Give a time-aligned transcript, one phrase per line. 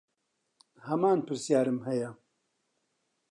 [0.87, 2.11] هەمان پرسیارم هەیە.